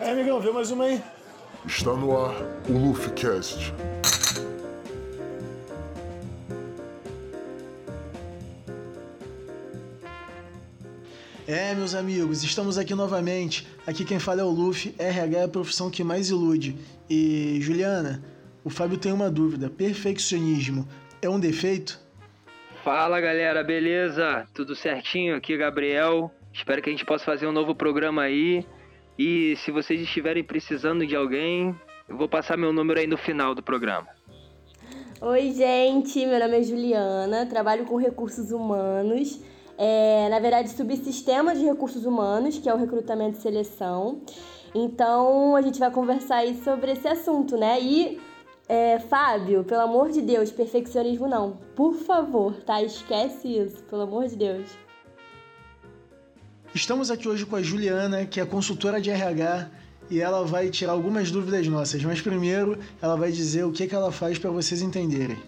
É, 0.00 0.10
amigão, 0.10 0.40
vê 0.40 0.50
mais 0.50 0.70
uma 0.70 0.84
aí. 0.84 1.00
Está 1.66 1.92
no 1.92 2.16
ar 2.16 2.34
o 2.68 2.72
LuffyCast. 2.72 3.72
É, 11.46 11.74
meus 11.74 11.94
amigos, 11.94 12.42
estamos 12.42 12.76
aqui 12.76 12.94
novamente. 12.94 13.66
Aqui 13.86 14.04
quem 14.04 14.18
fala 14.18 14.40
é 14.40 14.44
o 14.44 14.48
Luffy, 14.48 14.94
RH 14.98 15.38
é 15.38 15.44
a 15.44 15.48
profissão 15.48 15.90
que 15.90 16.02
mais 16.02 16.30
ilude. 16.30 16.76
E, 17.08 17.58
Juliana, 17.60 18.24
o 18.64 18.70
Fábio 18.70 18.98
tem 18.98 19.12
uma 19.12 19.30
dúvida: 19.30 19.70
perfeccionismo 19.70 20.88
é 21.22 21.28
um 21.28 21.38
defeito? 21.38 22.00
Fala 22.82 23.20
galera, 23.20 23.62
beleza? 23.62 24.46
Tudo 24.52 24.74
certinho? 24.74 25.36
Aqui, 25.36 25.56
Gabriel. 25.56 26.30
Espero 26.52 26.82
que 26.82 26.88
a 26.88 26.92
gente 26.92 27.04
possa 27.04 27.24
fazer 27.24 27.46
um 27.46 27.52
novo 27.52 27.74
programa 27.74 28.22
aí. 28.22 28.66
E 29.18 29.54
se 29.56 29.70
vocês 29.70 30.00
estiverem 30.00 30.42
precisando 30.42 31.06
de 31.06 31.14
alguém, 31.14 31.74
eu 32.08 32.16
vou 32.16 32.28
passar 32.28 32.56
meu 32.56 32.72
número 32.72 32.98
aí 32.98 33.06
no 33.06 33.16
final 33.16 33.54
do 33.54 33.62
programa. 33.62 34.08
Oi, 35.20 35.52
gente. 35.52 36.26
Meu 36.26 36.40
nome 36.40 36.58
é 36.58 36.62
Juliana, 36.62 37.46
trabalho 37.46 37.84
com 37.84 37.96
recursos 37.96 38.50
humanos. 38.50 39.40
É, 39.78 40.28
na 40.28 40.38
verdade, 40.38 40.68
subsistema 40.70 41.54
de 41.54 41.64
recursos 41.64 42.04
humanos, 42.04 42.58
que 42.58 42.68
é 42.68 42.74
o 42.74 42.76
recrutamento 42.76 43.38
e 43.38 43.40
seleção. 43.40 44.20
Então, 44.74 45.54
a 45.54 45.62
gente 45.62 45.78
vai 45.78 45.90
conversar 45.90 46.38
aí 46.38 46.56
sobre 46.62 46.92
esse 46.92 47.06
assunto, 47.06 47.56
né? 47.56 47.80
E, 47.80 48.20
é, 48.68 48.98
Fábio, 48.98 49.62
pelo 49.62 49.82
amor 49.82 50.10
de 50.10 50.20
Deus, 50.20 50.50
perfeccionismo 50.50 51.28
não. 51.28 51.58
Por 51.76 51.94
favor, 51.94 52.54
tá? 52.62 52.82
Esquece 52.82 53.56
isso, 53.56 53.82
pelo 53.84 54.02
amor 54.02 54.26
de 54.26 54.36
Deus. 54.36 54.83
Estamos 56.74 57.08
aqui 57.08 57.28
hoje 57.28 57.46
com 57.46 57.54
a 57.54 57.62
Juliana, 57.62 58.26
que 58.26 58.40
é 58.40 58.44
consultora 58.44 59.00
de 59.00 59.08
RH, 59.08 59.70
e 60.10 60.20
ela 60.20 60.44
vai 60.44 60.68
tirar 60.70 60.90
algumas 60.90 61.30
dúvidas 61.30 61.68
nossas. 61.68 62.02
Mas 62.02 62.20
primeiro, 62.20 62.76
ela 63.00 63.14
vai 63.14 63.30
dizer 63.30 63.62
o 63.62 63.70
que, 63.70 63.86
que 63.86 63.94
ela 63.94 64.10
faz 64.10 64.40
para 64.40 64.50
vocês 64.50 64.82
entenderem. 64.82 65.38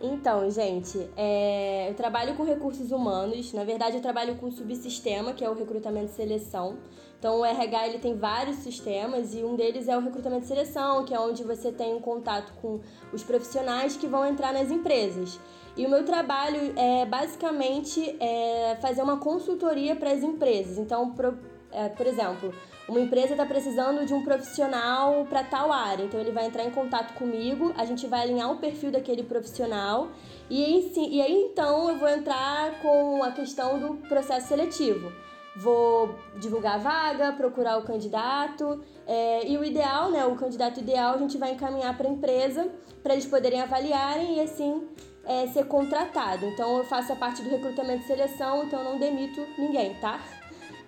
Então, 0.00 0.48
gente, 0.48 1.10
é... 1.16 1.90
eu 1.90 1.94
trabalho 1.94 2.36
com 2.36 2.44
recursos 2.44 2.92
humanos. 2.92 3.52
Na 3.52 3.64
verdade, 3.64 3.96
eu 3.96 4.00
trabalho 4.00 4.36
com 4.36 4.46
um 4.46 4.52
subsistema, 4.52 5.32
que 5.32 5.44
é 5.44 5.50
o 5.50 5.54
recrutamento 5.54 6.12
e 6.12 6.14
seleção. 6.14 6.76
Então, 7.18 7.40
o 7.40 7.44
RH 7.44 7.88
ele 7.88 7.98
tem 7.98 8.16
vários 8.16 8.58
sistemas 8.58 9.34
e 9.34 9.42
um 9.42 9.56
deles 9.56 9.88
é 9.88 9.98
o 9.98 10.00
recrutamento 10.00 10.44
e 10.44 10.46
seleção, 10.46 11.04
que 11.04 11.12
é 11.12 11.18
onde 11.18 11.42
você 11.42 11.72
tem 11.72 11.92
um 11.92 12.00
contato 12.00 12.52
com 12.62 12.78
os 13.12 13.24
profissionais 13.24 13.96
que 13.96 14.06
vão 14.06 14.24
entrar 14.24 14.52
nas 14.52 14.70
empresas. 14.70 15.40
E 15.76 15.84
o 15.84 15.90
meu 15.90 16.04
trabalho 16.04 16.72
é 16.74 17.04
basicamente 17.04 18.16
é 18.18 18.78
fazer 18.80 19.02
uma 19.02 19.18
consultoria 19.18 19.94
para 19.94 20.10
as 20.10 20.22
empresas. 20.22 20.78
Então, 20.78 21.10
pro, 21.12 21.38
é, 21.70 21.90
por 21.90 22.06
exemplo, 22.06 22.54
uma 22.88 23.00
empresa 23.00 23.32
está 23.32 23.44
precisando 23.44 24.06
de 24.06 24.14
um 24.14 24.22
profissional 24.22 25.26
para 25.26 25.42
tal 25.42 25.72
área, 25.72 26.04
então 26.04 26.20
ele 26.20 26.30
vai 26.30 26.46
entrar 26.46 26.64
em 26.64 26.70
contato 26.70 27.14
comigo, 27.14 27.74
a 27.76 27.84
gente 27.84 28.06
vai 28.06 28.22
alinhar 28.22 28.50
o 28.50 28.58
perfil 28.58 28.90
daquele 28.90 29.24
profissional 29.24 30.08
e, 30.48 30.92
e 30.96 31.20
aí 31.20 31.48
então 31.50 31.90
eu 31.90 31.98
vou 31.98 32.08
entrar 32.08 32.80
com 32.80 33.22
a 33.22 33.32
questão 33.32 33.78
do 33.78 33.96
processo 34.08 34.48
seletivo. 34.48 35.25
Vou 35.56 36.14
divulgar 36.38 36.74
a 36.74 36.78
vaga, 36.78 37.32
procurar 37.32 37.78
o 37.78 37.82
candidato 37.82 38.84
é, 39.06 39.48
e 39.48 39.56
o 39.56 39.64
ideal, 39.64 40.10
né, 40.10 40.24
o 40.26 40.36
candidato 40.36 40.80
ideal, 40.80 41.14
a 41.14 41.18
gente 41.18 41.38
vai 41.38 41.52
encaminhar 41.52 41.96
para 41.96 42.06
a 42.06 42.10
empresa 42.10 42.68
para 43.02 43.14
eles 43.14 43.24
poderem 43.24 43.62
avaliarem 43.62 44.36
e 44.36 44.40
assim 44.40 44.86
é, 45.24 45.46
ser 45.48 45.64
contratado. 45.64 46.46
Então 46.46 46.78
eu 46.78 46.84
faço 46.84 47.12
a 47.12 47.16
parte 47.16 47.42
do 47.42 47.48
recrutamento 47.48 48.04
e 48.04 48.06
seleção, 48.06 48.64
então 48.64 48.80
eu 48.80 48.92
não 48.92 48.98
demito 48.98 49.40
ninguém, 49.58 49.94
tá? 49.94 50.20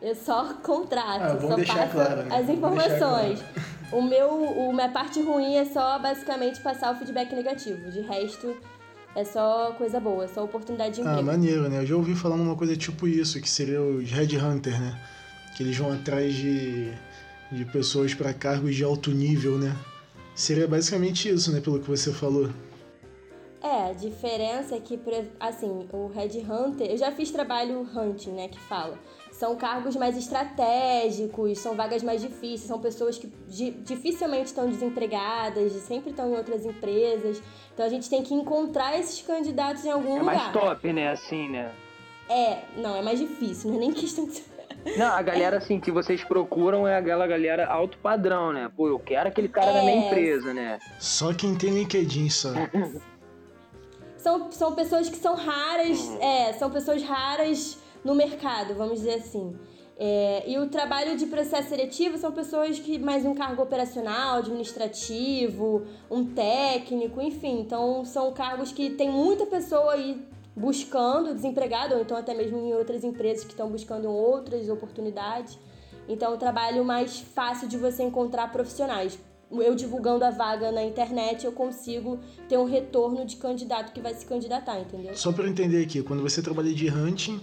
Eu 0.00 0.14
só 0.14 0.54
contrato, 0.62 1.22
ah, 1.22 1.40
só 1.40 1.56
passo 1.56 1.92
claro, 1.92 2.22
né? 2.22 2.36
as 2.36 2.48
informações. 2.48 3.40
Claro. 3.40 3.78
O 3.90 4.02
meu, 4.02 4.28
o, 4.30 4.72
minha 4.72 4.90
parte 4.90 5.20
ruim 5.20 5.56
é 5.56 5.64
só 5.64 5.98
basicamente 5.98 6.60
passar 6.60 6.92
o 6.92 6.96
feedback 6.96 7.34
negativo. 7.34 7.90
De 7.90 8.00
resto, 8.02 8.54
é 9.14 9.24
só 9.24 9.72
coisa 9.72 9.98
boa, 9.98 10.24
é 10.24 10.28
só 10.28 10.44
oportunidade 10.44 10.96
de 10.96 11.00
emprego. 11.00 11.18
Ah, 11.18 11.22
maneiro, 11.22 11.68
né? 11.68 11.78
Eu 11.82 11.86
já 11.86 11.96
ouvi 11.96 12.14
falando 12.14 12.42
uma 12.42 12.56
coisa 12.56 12.76
tipo 12.76 13.08
isso, 13.08 13.40
que 13.40 13.48
seria 13.48 13.82
os 13.82 14.10
Headhunter, 14.10 14.80
né? 14.80 14.98
Que 15.56 15.62
eles 15.62 15.76
vão 15.76 15.92
atrás 15.92 16.34
de, 16.34 16.92
de 17.50 17.64
pessoas 17.64 18.14
para 18.14 18.32
cargos 18.32 18.74
de 18.74 18.84
alto 18.84 19.10
nível, 19.10 19.58
né? 19.58 19.76
Seria 20.34 20.68
basicamente 20.68 21.28
isso, 21.28 21.50
né? 21.52 21.60
Pelo 21.60 21.80
que 21.80 21.88
você 21.88 22.12
falou. 22.12 22.48
É, 23.60 23.90
a 23.90 23.92
diferença 23.92 24.76
é 24.76 24.80
que, 24.80 24.98
assim, 25.40 25.88
o 25.92 26.06
Red 26.06 26.44
Hunter, 26.48 26.88
eu 26.88 26.96
já 26.96 27.10
fiz 27.10 27.32
trabalho 27.32 27.80
hunting, 27.80 28.30
né, 28.30 28.48
que 28.48 28.60
fala. 28.60 28.96
São 29.38 29.54
cargos 29.54 29.94
mais 29.94 30.16
estratégicos, 30.16 31.60
são 31.60 31.76
vagas 31.76 32.02
mais 32.02 32.20
difíceis, 32.20 32.62
são 32.62 32.80
pessoas 32.80 33.16
que 33.16 33.32
dificilmente 33.84 34.46
estão 34.46 34.68
desempregadas, 34.68 35.70
sempre 35.74 36.10
estão 36.10 36.32
em 36.32 36.36
outras 36.36 36.66
empresas. 36.66 37.40
Então 37.72 37.86
a 37.86 37.88
gente 37.88 38.10
tem 38.10 38.20
que 38.20 38.34
encontrar 38.34 38.98
esses 38.98 39.22
candidatos 39.24 39.84
em 39.84 39.92
algum 39.92 40.16
é 40.16 40.18
lugar. 40.18 40.34
É 40.34 40.38
mais 40.38 40.52
top, 40.52 40.92
né, 40.92 41.12
assim, 41.12 41.48
né? 41.50 41.70
É, 42.28 42.64
não, 42.78 42.96
é 42.96 43.00
mais 43.00 43.20
difícil, 43.20 43.70
não 43.70 43.76
é 43.76 43.78
nem 43.78 43.92
questão 43.92 44.26
de... 44.26 44.42
Não, 44.96 45.06
a 45.06 45.22
galera, 45.22 45.54
é. 45.54 45.58
assim, 45.58 45.78
que 45.78 45.92
vocês 45.92 46.24
procuram 46.24 46.88
é 46.88 46.96
aquela 46.96 47.24
galera 47.28 47.64
alto 47.68 47.96
padrão, 47.98 48.52
né? 48.52 48.68
Pô, 48.76 48.88
eu 48.88 48.98
quero 48.98 49.28
aquele 49.28 49.48
cara 49.48 49.70
é... 49.70 49.74
da 49.74 49.82
minha 49.82 50.06
empresa, 50.06 50.52
né? 50.52 50.80
Só 50.98 51.32
quem 51.32 51.54
tem 51.54 51.70
LinkedIn, 51.70 52.28
só. 52.28 52.48
são, 54.18 54.50
são 54.50 54.74
pessoas 54.74 55.08
que 55.08 55.16
são 55.16 55.36
raras, 55.36 56.10
é, 56.20 56.54
são 56.54 56.68
pessoas 56.72 57.04
raras 57.04 57.78
no 58.04 58.14
mercado, 58.14 58.74
vamos 58.74 58.98
dizer 59.00 59.14
assim. 59.14 59.56
É, 60.00 60.44
e 60.48 60.56
o 60.58 60.68
trabalho 60.68 61.16
de 61.16 61.26
processo 61.26 61.70
seletivo 61.70 62.16
são 62.16 62.30
pessoas 62.30 62.78
que 62.78 62.98
mais 62.98 63.24
um 63.24 63.34
cargo 63.34 63.62
operacional, 63.62 64.38
administrativo, 64.38 65.82
um 66.10 66.24
técnico, 66.24 67.20
enfim. 67.20 67.60
Então 67.60 68.04
são 68.04 68.32
cargos 68.32 68.70
que 68.70 68.90
tem 68.90 69.10
muita 69.10 69.44
pessoa 69.44 69.94
aí 69.94 70.24
buscando 70.54 71.34
desempregado, 71.34 71.94
ou 71.94 72.00
então 72.00 72.16
até 72.16 72.34
mesmo 72.34 72.58
em 72.58 72.74
outras 72.74 73.02
empresas 73.04 73.44
que 73.44 73.50
estão 73.50 73.68
buscando 73.68 74.08
outras 74.08 74.68
oportunidades. 74.68 75.58
Então, 76.08 76.32
é 76.32 76.34
um 76.34 76.38
trabalho 76.38 76.84
mais 76.84 77.18
fácil 77.18 77.68
de 77.68 77.76
você 77.76 78.02
encontrar 78.02 78.50
profissionais 78.50 79.18
eu 79.50 79.74
divulgando 79.74 80.24
a 80.24 80.30
vaga 80.30 80.70
na 80.70 80.84
internet, 80.84 81.44
eu 81.44 81.52
consigo 81.52 82.18
ter 82.48 82.58
um 82.58 82.64
retorno 82.64 83.24
de 83.24 83.36
candidato 83.36 83.92
que 83.92 84.00
vai 84.00 84.14
se 84.14 84.26
candidatar, 84.26 84.78
entendeu? 84.78 85.14
Só 85.14 85.32
para 85.32 85.44
eu 85.44 85.48
entender 85.48 85.82
aqui, 85.82 86.02
quando 86.02 86.22
você 86.22 86.42
trabalha 86.42 86.72
de 86.72 86.88
hunting, 86.90 87.40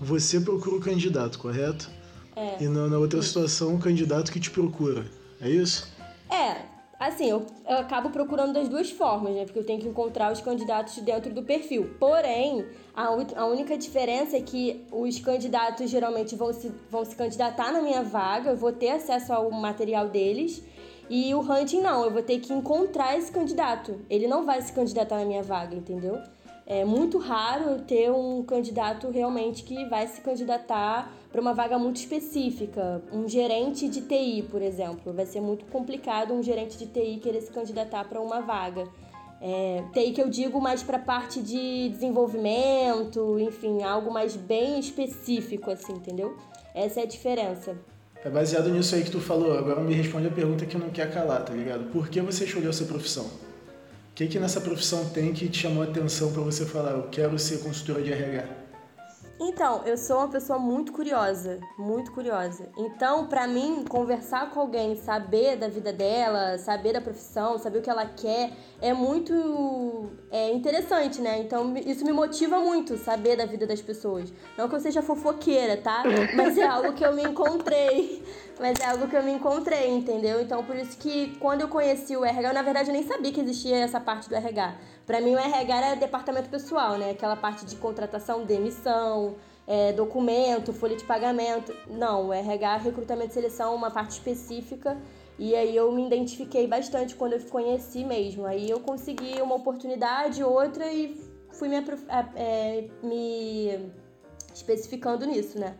você 0.00 0.40
procura 0.40 0.76
o 0.76 0.80
candidato, 0.80 1.38
correto? 1.38 1.90
É. 2.34 2.62
E 2.62 2.68
na, 2.68 2.88
na 2.88 2.98
outra 2.98 3.20
situação, 3.22 3.74
o 3.74 3.78
candidato 3.78 4.32
que 4.32 4.40
te 4.40 4.50
procura. 4.50 5.04
É 5.40 5.48
isso? 5.48 5.86
É, 6.30 6.62
assim, 6.98 7.28
eu, 7.28 7.46
eu, 7.68 7.78
acabo 7.78 8.10
procurando 8.10 8.52
das 8.54 8.68
duas 8.68 8.90
formas, 8.90 9.34
né? 9.34 9.44
Porque 9.44 9.58
eu 9.58 9.64
tenho 9.64 9.80
que 9.80 9.88
encontrar 9.88 10.32
os 10.32 10.40
candidatos 10.40 10.96
dentro 10.98 11.34
do 11.34 11.42
perfil. 11.42 11.94
Porém, 11.98 12.64
a, 12.94 13.08
a 13.36 13.46
única 13.46 13.76
diferença 13.76 14.36
é 14.36 14.40
que 14.40 14.86
os 14.90 15.20
candidatos 15.20 15.90
geralmente 15.90 16.34
vão 16.34 16.52
se, 16.52 16.72
vão 16.90 17.04
se 17.04 17.14
candidatar 17.14 17.72
na 17.72 17.82
minha 17.82 18.02
vaga, 18.02 18.50
eu 18.50 18.56
vou 18.56 18.72
ter 18.72 18.90
acesso 18.90 19.32
ao 19.32 19.50
material 19.50 20.08
deles 20.08 20.62
e 21.10 21.34
o 21.34 21.40
hunting 21.40 21.80
não, 21.80 22.04
eu 22.04 22.10
vou 22.12 22.22
ter 22.22 22.38
que 22.38 22.52
encontrar 22.52 23.18
esse 23.18 23.32
candidato. 23.32 24.00
Ele 24.08 24.28
não 24.28 24.46
vai 24.46 24.62
se 24.62 24.72
candidatar 24.72 25.18
na 25.18 25.24
minha 25.24 25.42
vaga, 25.42 25.74
entendeu? 25.74 26.20
É 26.66 26.84
muito 26.84 27.18
raro 27.18 27.80
ter 27.80 28.10
um 28.10 28.42
candidato 28.44 29.08
realmente 29.08 29.64
que 29.64 29.84
vai 29.86 30.06
se 30.06 30.20
candidatar 30.20 31.12
para 31.32 31.40
uma 31.40 31.52
vaga 31.52 31.78
muito 31.78 31.96
específica. 31.96 33.02
Um 33.12 33.28
gerente 33.28 33.88
de 33.88 34.02
TI, 34.02 34.46
por 34.50 34.62
exemplo. 34.62 35.12
Vai 35.12 35.26
ser 35.26 35.40
muito 35.40 35.64
complicado 35.66 36.32
um 36.32 36.42
gerente 36.42 36.78
de 36.78 36.86
TI 36.86 37.18
querer 37.22 37.40
se 37.40 37.50
candidatar 37.50 38.04
para 38.04 38.20
uma 38.20 38.40
vaga. 38.40 38.88
É, 39.40 39.82
TI 39.92 40.12
que 40.12 40.20
eu 40.20 40.28
digo 40.28 40.60
mais 40.60 40.82
para 40.82 40.98
parte 40.98 41.40
de 41.40 41.88
desenvolvimento, 41.88 43.38
enfim, 43.40 43.82
algo 43.82 44.12
mais 44.12 44.36
bem 44.36 44.78
específico, 44.78 45.70
assim, 45.70 45.94
entendeu? 45.94 46.36
Essa 46.74 47.00
é 47.00 47.02
a 47.04 47.06
diferença. 47.06 47.76
É 48.22 48.28
baseado 48.28 48.68
nisso 48.68 48.94
aí 48.94 49.02
que 49.02 49.10
tu 49.10 49.18
falou. 49.18 49.56
Agora 49.56 49.80
me 49.80 49.94
responde 49.94 50.26
a 50.26 50.30
pergunta 50.30 50.66
que 50.66 50.76
eu 50.76 50.80
não 50.80 50.90
quer 50.90 51.10
calar, 51.12 51.42
tá 51.44 51.54
ligado? 51.54 51.90
Por 51.90 52.08
que 52.08 52.20
você 52.20 52.44
escolheu 52.44 52.68
essa 52.68 52.84
profissão? 52.84 53.26
O 54.20 54.22
que 54.22 54.28
que 54.28 54.38
nessa 54.38 54.60
profissão 54.60 55.08
tem 55.08 55.32
que 55.32 55.48
te 55.48 55.60
chamou 55.60 55.82
a 55.82 55.86
atenção 55.86 56.30
para 56.30 56.42
você 56.42 56.66
falar, 56.66 56.90
eu 56.90 57.08
quero 57.08 57.38
ser 57.38 57.62
consultora 57.62 58.02
de 58.02 58.12
RH? 58.12 58.44
Então, 59.40 59.80
eu 59.86 59.96
sou 59.96 60.18
uma 60.18 60.28
pessoa 60.28 60.58
muito 60.58 60.92
curiosa, 60.92 61.58
muito 61.78 62.12
curiosa. 62.12 62.68
Então, 62.76 63.26
para 63.26 63.46
mim, 63.46 63.82
conversar 63.88 64.50
com 64.50 64.60
alguém, 64.60 64.94
saber 64.94 65.56
da 65.56 65.68
vida 65.68 65.90
dela, 65.90 66.58
saber 66.58 66.92
da 66.92 67.00
profissão, 67.00 67.56
saber 67.56 67.78
o 67.78 67.80
que 67.80 67.88
ela 67.88 68.04
quer, 68.04 68.52
é 68.82 68.92
muito 68.92 70.10
é 70.30 70.52
interessante, 70.52 71.22
né? 71.22 71.38
Então, 71.38 71.74
isso 71.78 72.04
me 72.04 72.12
motiva 72.12 72.58
muito, 72.58 72.98
saber 72.98 73.36
da 73.36 73.46
vida 73.46 73.66
das 73.66 73.80
pessoas. 73.80 74.30
Não 74.58 74.68
que 74.68 74.74
eu 74.74 74.80
seja 74.80 75.00
fofoqueira, 75.00 75.78
tá? 75.78 76.02
Mas 76.36 76.58
é 76.58 76.66
algo 76.66 76.92
que 76.92 77.02
eu 77.02 77.14
me 77.14 77.22
encontrei. 77.22 78.22
Mas 78.60 78.78
é 78.78 78.84
algo 78.84 79.08
que 79.08 79.16
eu 79.16 79.22
me 79.22 79.32
encontrei, 79.32 79.88
entendeu? 79.88 80.42
Então, 80.42 80.62
por 80.62 80.76
isso 80.76 80.94
que 80.98 81.34
quando 81.40 81.62
eu 81.62 81.68
conheci 81.68 82.14
o 82.14 82.22
RH, 82.22 82.48
eu, 82.48 82.54
na 82.54 82.60
verdade, 82.60 82.90
eu 82.90 82.92
nem 82.92 83.02
sabia 83.02 83.32
que 83.32 83.40
existia 83.40 83.78
essa 83.78 83.98
parte 83.98 84.28
do 84.28 84.34
RH. 84.34 84.76
Para 85.06 85.18
mim, 85.18 85.34
o 85.34 85.38
RH 85.38 85.76
era 85.76 85.96
departamento 85.96 86.50
pessoal, 86.50 86.98
né? 86.98 87.12
Aquela 87.12 87.36
parte 87.36 87.64
de 87.64 87.74
contratação, 87.76 88.44
demissão, 88.44 89.36
é, 89.66 89.94
documento, 89.94 90.74
folha 90.74 90.94
de 90.94 91.04
pagamento. 91.04 91.74
Não, 91.88 92.28
o 92.28 92.32
RH, 92.34 92.76
recrutamento 92.76 93.30
e 93.30 93.34
seleção, 93.34 93.74
uma 93.74 93.90
parte 93.90 94.10
específica. 94.10 95.00
E 95.38 95.54
aí 95.54 95.74
eu 95.74 95.90
me 95.90 96.06
identifiquei 96.06 96.66
bastante 96.66 97.14
quando 97.14 97.32
eu 97.32 97.40
conheci 97.40 98.04
mesmo. 98.04 98.44
Aí 98.44 98.68
eu 98.68 98.80
consegui 98.80 99.40
uma 99.40 99.54
oportunidade, 99.54 100.44
outra 100.44 100.92
e 100.92 101.18
fui 101.50 101.66
me, 101.68 101.76
é, 102.36 102.88
me 103.02 103.90
especificando 104.52 105.24
nisso, 105.24 105.58
né? 105.58 105.74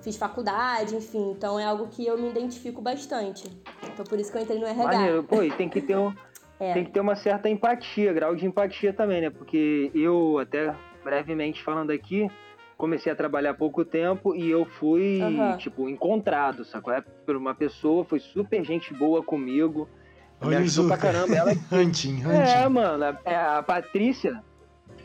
Fiz 0.00 0.16
faculdade, 0.16 0.94
enfim, 0.94 1.32
então 1.32 1.58
é 1.58 1.64
algo 1.64 1.88
que 1.88 2.06
eu 2.06 2.16
me 2.16 2.28
identifico 2.28 2.80
bastante. 2.80 3.48
Então 3.82 4.04
por 4.04 4.18
isso 4.18 4.30
que 4.30 4.38
eu 4.38 4.42
entrei 4.42 4.58
no 4.58 4.66
RH. 4.66 4.84
Maneiro, 4.84 5.24
pô, 5.24 5.42
e 5.42 5.50
tem 5.50 5.68
que 5.68 5.80
ter 5.80 5.96
um, 5.96 6.14
é. 6.60 6.72
tem 6.72 6.84
que 6.84 6.92
ter 6.92 7.00
uma 7.00 7.16
certa 7.16 7.48
empatia, 7.48 8.12
grau 8.12 8.36
de 8.36 8.46
empatia 8.46 8.92
também, 8.92 9.20
né? 9.20 9.30
Porque 9.30 9.90
eu, 9.94 10.38
até 10.38 10.74
brevemente 11.02 11.62
falando 11.62 11.90
aqui, 11.90 12.30
comecei 12.76 13.10
a 13.10 13.16
trabalhar 13.16 13.50
há 13.50 13.54
pouco 13.54 13.84
tempo 13.84 14.36
e 14.36 14.48
eu 14.48 14.64
fui, 14.64 15.20
uhum. 15.20 15.56
tipo, 15.56 15.88
encontrado, 15.88 16.64
sacou? 16.64 16.92
É, 16.94 17.00
por 17.00 17.34
uma 17.34 17.54
pessoa, 17.54 18.04
foi 18.04 18.20
super 18.20 18.64
gente 18.64 18.94
boa 18.94 19.22
comigo. 19.22 19.88
Me 20.40 20.54
ajudou 20.54 20.86
pra 20.86 20.96
caramba. 20.96 21.34
Ela... 21.34 21.50
hunting, 21.72 22.24
hunting. 22.24 22.28
É, 22.28 22.68
mano, 22.68 23.04
a, 23.04 23.18
é, 23.24 23.34
a 23.34 23.62
Patrícia, 23.64 24.40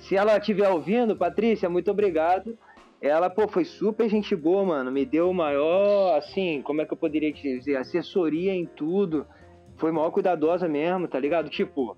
se 0.01 0.15
ela 0.15 0.37
estiver 0.37 0.69
ouvindo, 0.69 1.15
Patrícia, 1.15 1.67
muito 1.67 1.89
obrigado. 1.89 2.55
Ela, 3.03 3.29
pô, 3.29 3.49
foi 3.49 3.65
super 3.65 4.07
gente 4.07 4.33
boa, 4.33 4.63
mano. 4.63 4.89
Me 4.89 5.05
deu 5.05 5.29
o 5.29 5.33
maior, 5.33 6.17
assim, 6.17 6.61
como 6.61 6.81
é 6.81 6.85
que 6.85 6.93
eu 6.93 6.97
poderia 6.97 7.33
te 7.33 7.41
dizer? 7.41 7.75
Assessoria 7.75 8.53
em 8.53 8.65
tudo. 8.65 9.27
Foi 9.75 9.91
maior 9.91 10.09
cuidadosa 10.09 10.69
mesmo, 10.69 11.05
tá 11.05 11.19
ligado? 11.19 11.49
Tipo, 11.49 11.97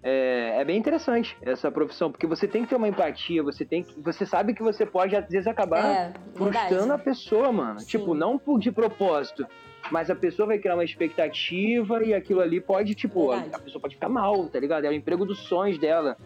é, 0.00 0.60
é, 0.60 0.64
bem 0.64 0.78
interessante 0.78 1.36
essa 1.42 1.68
profissão, 1.68 2.12
porque 2.12 2.28
você 2.28 2.46
tem 2.46 2.62
que 2.62 2.68
ter 2.68 2.76
uma 2.76 2.86
empatia, 2.86 3.42
você 3.42 3.64
tem 3.64 3.82
que, 3.82 4.00
você 4.00 4.24
sabe 4.24 4.54
que 4.54 4.62
você 4.62 4.86
pode 4.86 5.16
às 5.16 5.28
vezes 5.28 5.48
acabar 5.48 5.84
é, 5.84 6.12
frustrando 6.32 6.92
a 6.92 6.98
pessoa, 6.98 7.50
mano. 7.50 7.80
Sim. 7.80 7.86
Tipo, 7.86 8.14
não 8.14 8.38
por 8.38 8.60
de 8.60 8.70
propósito, 8.70 9.44
mas 9.90 10.10
a 10.10 10.14
pessoa 10.14 10.46
vai 10.46 10.60
criar 10.60 10.74
uma 10.74 10.84
expectativa 10.84 12.04
e 12.04 12.14
aquilo 12.14 12.40
ali 12.40 12.60
pode, 12.60 12.94
tipo, 12.94 13.32
a, 13.32 13.40
a, 13.40 13.58
pessoa 13.58 13.82
pode 13.82 13.96
ficar 13.96 14.08
mal, 14.08 14.46
tá 14.46 14.60
ligado? 14.60 14.84
É 14.84 14.90
o 14.90 14.92
emprego 14.92 15.26
dos 15.26 15.40
sonhos 15.40 15.76
dela. 15.76 16.16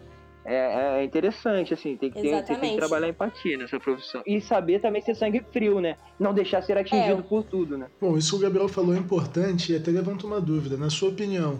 É, 0.43 0.99
é 0.99 1.03
interessante, 1.03 1.73
assim, 1.73 1.95
tem 1.95 2.09
que, 2.09 2.21
ter, 2.21 2.43
tem 2.43 2.59
que 2.59 2.77
trabalhar 2.77 3.07
empatia 3.07 3.57
nessa 3.57 3.79
profissão. 3.79 4.23
E 4.25 4.41
saber 4.41 4.79
também 4.81 5.01
ser 5.01 5.15
sangue 5.15 5.43
frio, 5.51 5.79
né? 5.79 5.97
Não 6.19 6.33
deixar 6.33 6.61
ser 6.63 6.77
atingido 6.77 7.19
é. 7.19 7.21
por 7.23 7.43
tudo, 7.43 7.77
né? 7.77 7.87
Bom, 7.99 8.17
isso 8.17 8.31
que 8.31 8.37
o 8.37 8.39
Gabriel 8.39 8.67
falou 8.67 8.95
é 8.95 8.97
importante 8.97 9.71
e 9.71 9.75
até 9.75 9.91
levanta 9.91 10.25
uma 10.25 10.41
dúvida. 10.41 10.77
Na 10.77 10.89
sua 10.89 11.09
opinião, 11.09 11.59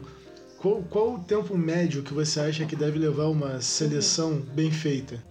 qual, 0.58 0.82
qual 0.90 1.14
o 1.14 1.20
tempo 1.20 1.56
médio 1.56 2.04
que 2.04 2.14
você 2.14 2.40
acha 2.40 2.66
que 2.66 2.76
deve 2.76 2.98
levar 2.98 3.26
uma 3.26 3.62
seleção 3.62 4.42
bem 4.54 4.72
feita? 4.72 5.24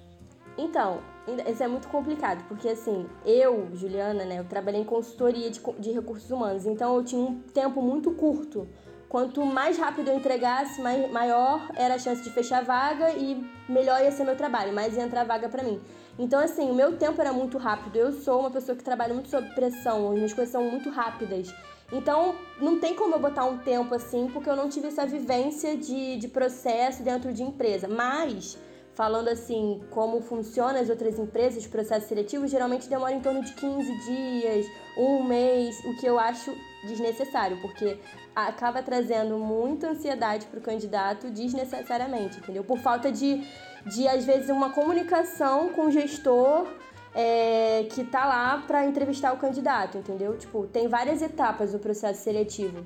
Então, 0.56 1.00
isso 1.48 1.62
é 1.62 1.68
muito 1.68 1.88
complicado, 1.88 2.44
porque 2.48 2.68
assim, 2.68 3.06
eu, 3.24 3.68
Juliana, 3.74 4.24
né, 4.24 4.38
eu 4.38 4.44
trabalhei 4.44 4.80
em 4.80 4.84
consultoria 4.84 5.50
de, 5.50 5.60
de 5.78 5.90
recursos 5.90 6.30
humanos, 6.30 6.66
então 6.66 6.96
eu 6.96 7.04
tinha 7.04 7.20
um 7.20 7.38
tempo 7.54 7.80
muito 7.80 8.10
curto. 8.12 8.66
Quanto 9.10 9.44
mais 9.44 9.76
rápido 9.76 10.06
eu 10.06 10.16
entregasse, 10.16 10.80
maior 10.80 11.68
era 11.74 11.94
a 11.94 11.98
chance 11.98 12.22
de 12.22 12.30
fechar 12.30 12.58
a 12.58 12.62
vaga 12.62 13.10
e 13.10 13.44
melhor 13.68 14.00
ia 14.00 14.12
ser 14.12 14.22
meu 14.22 14.36
trabalho, 14.36 14.72
mais 14.72 14.96
ia 14.96 15.02
entrar 15.02 15.24
vaga 15.24 15.48
para 15.48 15.64
mim. 15.64 15.80
Então, 16.16 16.38
assim, 16.38 16.70
o 16.70 16.74
meu 16.74 16.96
tempo 16.96 17.20
era 17.20 17.32
muito 17.32 17.58
rápido. 17.58 17.96
Eu 17.96 18.12
sou 18.12 18.38
uma 18.38 18.52
pessoa 18.52 18.78
que 18.78 18.84
trabalha 18.84 19.12
muito 19.12 19.28
sob 19.28 19.48
pressão, 19.52 20.10
as 20.10 20.14
minhas 20.14 20.32
coisas 20.32 20.52
são 20.52 20.62
muito 20.62 20.90
rápidas. 20.90 21.52
Então, 21.92 22.36
não 22.60 22.78
tem 22.78 22.94
como 22.94 23.16
eu 23.16 23.18
botar 23.18 23.46
um 23.46 23.58
tempo 23.58 23.92
assim, 23.96 24.30
porque 24.32 24.48
eu 24.48 24.54
não 24.54 24.68
tive 24.68 24.86
essa 24.86 25.04
vivência 25.04 25.76
de, 25.76 26.16
de 26.16 26.28
processo 26.28 27.02
dentro 27.02 27.32
de 27.32 27.42
empresa. 27.42 27.88
Mas, 27.88 28.56
falando 28.94 29.28
assim, 29.28 29.80
como 29.90 30.20
funcionam 30.20 30.80
as 30.80 30.90
outras 30.90 31.18
empresas, 31.18 31.66
processos 31.66 32.08
seletivos, 32.08 32.50
geralmente 32.50 32.88
demora 32.88 33.12
em 33.12 33.20
torno 33.20 33.42
de 33.42 33.52
15 33.52 33.98
dias, 34.04 34.66
um 34.96 35.22
mês, 35.24 35.78
o 35.84 35.96
que 35.98 36.06
eu 36.06 36.18
acho 36.18 36.54
desnecessário, 36.84 37.60
porque 37.60 37.98
acaba 38.34 38.82
trazendo 38.82 39.38
muita 39.38 39.90
ansiedade 39.90 40.46
para 40.46 40.58
o 40.58 40.62
candidato 40.62 41.30
desnecessariamente, 41.30 42.38
entendeu? 42.38 42.64
Por 42.64 42.78
falta 42.78 43.10
de, 43.10 43.44
de, 43.86 44.08
às 44.08 44.24
vezes, 44.24 44.48
uma 44.48 44.70
comunicação 44.70 45.70
com 45.70 45.86
o 45.86 45.90
gestor 45.90 46.66
é, 47.14 47.86
que 47.90 48.04
tá 48.04 48.24
lá 48.24 48.64
para 48.66 48.86
entrevistar 48.86 49.32
o 49.32 49.36
candidato, 49.36 49.98
entendeu? 49.98 50.36
Tipo, 50.36 50.66
tem 50.66 50.88
várias 50.88 51.22
etapas 51.22 51.72
do 51.72 51.78
processo 51.78 52.22
seletivo. 52.22 52.84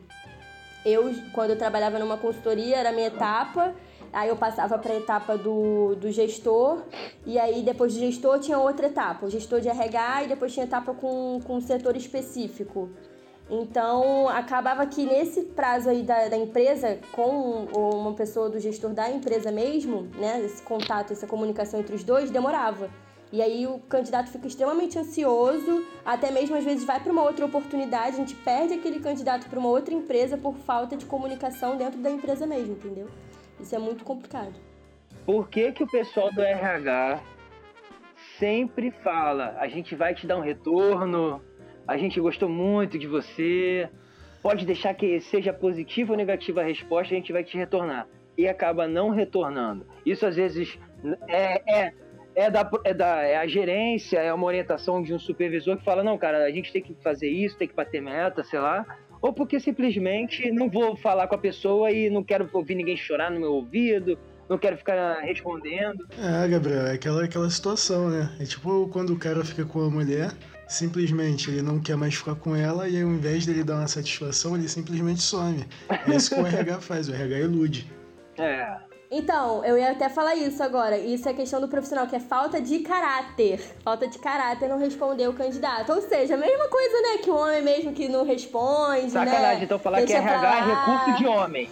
Eu, 0.85 1.15
quando 1.33 1.51
eu 1.51 1.59
trabalhava 1.59 1.99
numa 1.99 2.19
consultoria, 2.19 2.77
era 2.77 2.91
a 2.91 2.93
minha 2.93 3.07
etapa, 3.07 3.75
aí 4.15 4.29
eu 4.29 4.37
passava 4.37 4.79
para 4.79 4.93
a 4.93 4.97
etapa 4.97 5.37
do, 5.37 5.95
do 5.97 6.11
gestor, 6.11 6.83
e 7.27 7.39
aí 7.39 7.63
depois 7.63 7.93
do 7.95 8.01
gestor 8.01 8.39
tinha 8.39 8.59
outra 8.59 8.87
etapa, 8.87 9.27
o 9.27 9.31
gestor 9.31 9.61
de 9.61 9.69
RH, 9.69 10.25
e 10.25 10.29
depois 10.29 10.53
tinha 10.53 10.65
etapa 10.65 10.95
com, 10.95 11.41
com 11.45 11.57
um 11.57 11.61
setor 11.61 11.97
específico. 11.97 12.89
Então, 13.51 14.27
acabava 14.29 14.87
que 14.87 15.05
nesse 15.05 15.43
prazo 15.43 15.91
aí 15.91 16.03
da, 16.03 16.29
da 16.29 16.37
empresa, 16.37 16.99
com 17.13 17.67
uma 17.75 18.15
pessoa 18.15 18.49
do 18.49 18.59
gestor 18.59 18.95
da 18.95 19.11
empresa 19.11 19.53
mesmo, 19.53 20.09
né, 20.17 20.43
esse 20.43 20.63
contato, 20.63 21.13
essa 21.13 21.27
comunicação 21.27 21.81
entre 21.81 21.95
os 21.95 22.03
dois, 22.03 22.31
demorava. 22.31 22.89
E 23.31 23.43
aí 23.43 23.67
o 23.67 23.81
candidato 23.81 24.31
fica 24.31 24.47
extremamente 24.47 24.99
ansioso, 24.99 25.85
até 26.05 26.31
mesmo 26.31 26.57
às 26.57 26.65
vezes 26.65 26.85
vai 26.85 27.01
para 27.01 27.13
uma 27.13 27.23
outra 27.23 27.45
oportunidade, 27.45 28.15
a 28.15 28.19
gente 28.19 28.35
perde 28.37 28.75
aquele 28.75 29.01
candidato 29.01 29.49
para 29.49 29.59
uma 29.59 29.69
outra 29.69 29.93
empresa 29.93 30.39
por 30.39 30.55
falta 30.55 30.97
de 30.97 31.05
comunicação 31.05 31.77
dentro 31.77 31.99
da 32.01 32.11
empresa 32.11 32.47
mesmo, 32.47 32.75
entendeu? 32.75 33.09
Isso 33.61 33.75
é 33.75 33.79
muito 33.79 34.05
complicado. 34.05 34.55
Por 35.25 35.49
que, 35.49 35.73
que 35.73 35.83
o 35.83 35.91
pessoal 35.91 36.33
do 36.33 36.43
RH 36.43 37.21
sempre 38.39 38.91
fala: 38.91 39.57
a 39.59 39.69
gente 39.69 39.95
vai 39.95 40.15
te 40.15 40.27
dar 40.27 40.37
um 40.37 40.43
retorno, 40.43 41.43
a 41.87 41.97
gente 41.97 42.21
gostou 42.21 42.49
muito 42.49 42.99
de 42.99 43.07
você, 43.07 43.89
pode 44.43 44.67
deixar 44.67 44.95
que 44.95 45.21
seja 45.21 45.53
positiva 45.53 46.13
ou 46.13 46.17
negativa 46.17 46.61
a 46.61 46.65
resposta, 46.65 47.15
a 47.15 47.17
gente 47.17 47.33
vai 47.33 47.45
te 47.45 47.57
retornar. 47.57 48.07
E 48.37 48.49
acaba 48.49 48.89
não 48.89 49.11
retornando. 49.11 49.87
Isso 50.05 50.27
às 50.27 50.37
vezes 50.37 50.79
é, 51.29 51.87
é 51.87 51.95
é 52.37 52.51
da, 52.51 52.69
é 52.85 52.93
da 52.93 53.23
é 53.23 53.37
a 53.37 53.47
gerência, 53.47 54.19
é 54.19 54.33
uma 54.33 54.47
orientação 54.47 55.01
de 55.03 55.15
um 55.15 55.19
supervisor 55.19 55.77
que 55.77 55.85
fala, 55.85 56.03
não, 56.03 56.19
cara, 56.19 56.45
a 56.45 56.51
gente 56.51 56.73
tem 56.73 56.83
que 56.83 56.95
fazer 56.95 57.29
isso, 57.29 57.57
tem 57.57 57.69
que 57.69 57.75
bater 57.75 58.03
meta, 58.03 58.43
sei 58.43 58.59
lá. 58.59 58.85
Ou 59.25 59.33
porque 59.33 59.59
simplesmente 59.59 60.53
não 60.53 60.69
vou 60.69 60.95
falar 60.95 61.27
com 61.27 61.35
a 61.35 61.39
pessoa 61.39 61.91
e 61.91 62.11
não 62.11 62.23
quero 62.23 62.47
ouvir 62.53 62.75
ninguém 62.75 62.95
chorar 62.95 63.31
no 63.31 63.41
meu 63.41 63.53
ouvido, 63.55 64.19
não 64.51 64.59
quero 64.59 64.77
ficar 64.77 65.19
respondendo. 65.21 66.07
É, 66.19 66.47
Gabriel, 66.47 66.89
é 66.89 66.93
aquela, 66.93 67.25
aquela 67.25 67.49
situação, 67.49 68.11
né? 68.11 68.31
É 68.39 68.45
tipo 68.45 68.87
quando 68.89 69.15
o 69.15 69.19
cara 69.19 69.43
fica 69.43 69.65
com 69.65 69.81
a 69.81 69.89
mulher, 69.89 70.31
simplesmente 70.69 71.51
ele 71.51 71.63
não 71.63 71.81
quer 71.81 71.97
mais 71.97 72.15
ficar 72.15 72.35
com 72.35 72.55
ela 72.55 72.87
e 72.87 73.01
ao 73.01 73.09
invés 73.09 73.47
dele 73.47 73.65
dar 73.65 73.77
uma 73.77 73.89
satisfação, 73.89 74.55
ele 74.57 74.69
simplesmente 74.69 75.23
some. 75.23 75.65
É 75.89 76.15
isso 76.15 76.35
que 76.35 76.39
o 76.43 76.47
RH 76.47 76.83
faz, 76.83 77.09
o 77.09 77.15
RH 77.15 77.39
ilude. 77.39 77.91
É, 78.37 78.77
então, 79.11 79.65
eu 79.65 79.79
ia 79.79 79.93
até 79.93 80.09
falar 80.09 80.35
isso 80.35 80.63
agora. 80.63 80.99
Isso 80.99 81.29
é 81.29 81.33
questão 81.33 81.61
do 81.61 81.69
profissional, 81.69 82.07
que 82.07 82.17
é 82.17 82.21
falta 82.21 82.61
de 82.61 82.81
caráter. 82.81 83.61
Falta 83.83 84.09
de 84.09 84.19
caráter 84.19 84.69
não 84.69 84.79
responder 84.79 85.29
o 85.29 85.33
candidato. 85.33 85.93
Ou 85.93 86.01
seja, 86.03 86.35
a 86.35 86.37
mesma 86.37 86.69
coisa, 86.69 87.01
né? 87.03 87.19
Que 87.19 87.31
o 87.31 87.37
homem 87.37 87.63
mesmo 87.63 87.93
que 87.93 88.09
não 88.09 88.25
responde. 88.25 89.11
Sacanagem, 89.11 89.59
né? 89.59 89.65
então 89.65 89.79
falar 89.79 89.99
Deixa 89.99 90.15
que 90.15 90.19
RH 90.19 90.57
é 90.57 90.63
recurso 90.63 91.19
de 91.19 91.27
homem. 91.27 91.71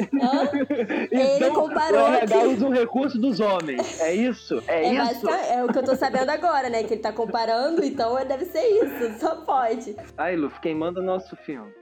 Hã? 0.00 0.50
Ele 1.10 1.36
então, 1.36 1.54
comparou. 1.54 2.02
O 2.02 2.14
RH 2.14 2.38
que... 2.38 2.46
usa 2.46 2.66
o 2.66 2.70
recurso 2.70 3.18
dos 3.18 3.40
homens. 3.40 4.00
É 4.00 4.14
isso? 4.14 4.62
É, 4.66 4.84
é 4.84 4.94
isso? 4.94 5.28
É 5.28 5.64
o 5.64 5.68
que 5.68 5.78
eu 5.78 5.84
tô 5.84 5.94
sabendo 5.96 6.30
agora, 6.30 6.68
né? 6.68 6.82
Que 6.82 6.94
ele 6.94 7.02
tá 7.02 7.12
comparando, 7.12 7.84
então 7.84 8.14
deve 8.26 8.44
ser 8.46 8.62
isso. 8.62 9.20
Só 9.20 9.36
pode. 9.36 9.96
Aí, 10.16 10.36
Lu, 10.36 10.50
quem 10.60 10.74
manda 10.74 11.00
o 11.00 11.04
nosso 11.04 11.36
filme? 11.36 11.72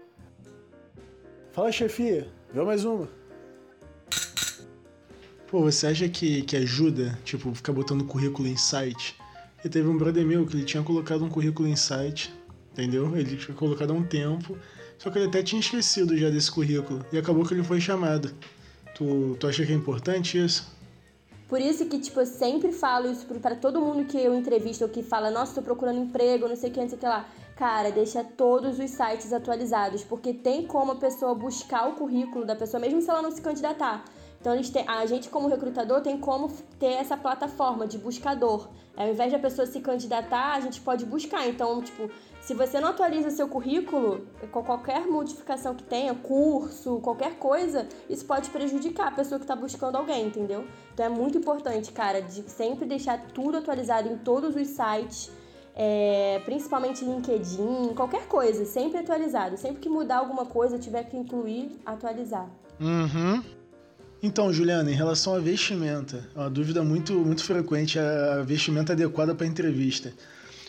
Fala, 1.53 1.73
chefia. 1.73 2.29
Vê 2.51 2.63
mais 2.63 2.85
uma. 2.85 3.09
Pô, 5.53 5.61
você 5.61 5.87
acha 5.87 6.09
que, 6.09 6.41
que 6.45 6.57
ajuda, 6.57 7.19
tipo, 7.27 7.55
ficar 7.55 7.75
botando 7.75 8.07
currículo 8.07 8.49
em 8.49 8.57
site? 8.57 9.15
E 9.63 9.69
teve 9.69 9.87
um 9.87 9.99
brother 9.99 10.25
meu 10.25 10.47
que 10.47 10.57
ele 10.57 10.65
tinha 10.65 10.83
colocado 10.83 11.23
um 11.23 11.29
currículo 11.29 11.69
em 11.69 11.77
site, 11.77 12.33
entendeu? 12.73 13.15
Ele 13.15 13.37
tinha 13.37 13.55
colocado 13.55 13.91
há 13.91 13.93
um 13.93 14.03
tempo, 14.03 14.57
só 14.97 15.11
que 15.11 15.19
ele 15.19 15.27
até 15.27 15.43
tinha 15.43 15.61
esquecido 15.61 16.17
já 16.17 16.31
desse 16.31 16.51
currículo. 16.51 17.05
E 17.13 17.19
acabou 17.19 17.45
que 17.45 17.53
ele 17.53 17.63
foi 17.63 17.83
chamado. 17.83 18.35
Tu, 18.95 19.37
tu 19.39 19.47
acha 19.47 19.67
que 19.67 19.73
é 19.73 19.75
importante 19.75 20.43
isso? 20.43 20.73
Por 21.51 21.61
isso 21.61 21.85
que, 21.85 21.99
tipo, 21.99 22.21
eu 22.21 22.27
sempre 22.27 22.73
falo 22.73 23.13
isso 23.13 23.27
para 23.27 23.55
todo 23.55 23.79
mundo 23.79 24.07
que 24.07 24.17
eu 24.17 24.35
entrevisto 24.35 24.85
ou 24.85 24.91
que 24.91 25.03
fala, 25.03 25.31
nossa, 25.31 25.57
tô 25.57 25.61
procurando 25.61 26.01
emprego, 26.01 26.49
não 26.49 26.57
sei 26.57 26.71
o 26.71 26.73
que, 26.73 26.81
não 26.81 26.89
sei 26.89 26.97
o 26.97 27.01
que 27.01 27.07
lá. 27.07 27.29
Cara, 27.57 27.91
deixa 27.91 28.25
todos 28.25 28.79
os 28.79 28.91
sites 28.91 29.35
atualizados, 29.35 30.03
porque 30.03 30.33
tem 30.33 30.67
como 30.67 30.93
a 30.93 30.97
pessoa 30.97 31.35
buscar 31.35 31.91
o 31.91 31.93
currículo 31.93 32.47
da 32.47 32.57
pessoa, 32.57 32.81
mesmo 32.81 33.03
se 33.03 33.11
ela 33.11 33.21
não 33.21 33.31
se 33.31 33.43
candidatar. 33.43 34.03
Então 34.43 34.53
a 34.89 35.07
gente 35.07 35.29
como 35.29 35.47
recrutador 35.47 36.01
tem 36.01 36.19
como 36.19 36.51
ter 36.77 36.95
essa 36.95 37.17
plataforma 37.17 37.87
de 37.87 37.97
buscador. 37.97 38.69
Ao 38.97 39.09
invés 39.09 39.33
a 39.33 39.39
pessoa 39.39 39.67
se 39.67 39.81
candidatar, 39.81 40.55
a 40.55 40.61
gente 40.61 40.81
pode 40.81 41.07
buscar. 41.07 41.49
Então, 41.49 41.81
tipo, 41.81 42.11
se 42.41 42.53
você 42.53 42.81
não 42.81 42.89
atualiza 42.89 43.31
seu 43.31 43.47
currículo, 43.47 44.27
com 44.51 44.65
qualquer 44.65 45.07
modificação 45.07 45.77
que 45.77 45.85
tenha, 45.85 46.13
curso, 46.13 46.99
qualquer 47.01 47.37
coisa, 47.37 47.89
isso 48.11 48.25
pode 48.27 48.51
prejudicar 48.51 49.07
a 49.07 49.13
pessoa 49.13 49.39
que 49.39 49.45
está 49.45 49.55
buscando 49.55 49.97
alguém, 49.97 50.27
entendeu? 50.27 50.67
Então 50.93 51.07
é 51.07 51.09
muito 51.09 51.39
importante, 51.39 51.93
cara, 51.93 52.21
de 52.21 52.43
sempre 52.51 52.85
deixar 52.85 53.19
tudo 53.29 53.59
atualizado 53.59 54.09
em 54.09 54.19
todos 54.19 54.57
os 54.57 54.67
sites 54.67 55.31
é, 55.75 56.43
principalmente 56.45 57.05
LinkedIn, 57.05 57.95
qualquer 57.95 58.27
coisa, 58.27 58.65
sempre 58.65 58.99
atualizado. 58.99 59.57
Sempre 59.57 59.81
que 59.81 59.89
mudar 59.89 60.19
alguma 60.19 60.45
coisa, 60.45 60.79
tiver 60.79 61.05
que 61.05 61.17
incluir, 61.17 61.81
atualizar. 61.87 62.49
Uhum. 62.81 63.62
Então, 64.23 64.53
Juliana, 64.53 64.89
em 64.89 64.95
relação 64.95 65.35
à 65.35 65.41
vestimenta, 65.41 66.25
uma 66.37 66.49
dúvida 66.49 66.85
muito, 66.85 67.13
muito 67.15 67.43
frequente, 67.43 67.99
a 67.99 68.43
vestimenta 68.43 68.93
adequada 68.93 69.35
para 69.35 69.49
entrevista. 69.49 70.13